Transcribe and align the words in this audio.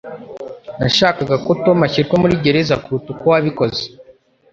Nashakaga 0.79 1.35
ko 1.45 1.51
Tom 1.63 1.77
ashyirwa 1.87 2.15
muri 2.23 2.35
gereza 2.43 2.75
kuruta 2.83 3.07
uko 3.13 3.25
wabikoze. 3.31 3.83